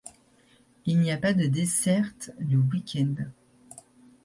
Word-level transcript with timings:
Il 0.87 0.97
n'y 0.99 1.11
a 1.11 1.17
pas 1.17 1.35
de 1.35 1.45
desserte 1.45 2.31
le 2.39 2.57
week-end. 2.57 3.13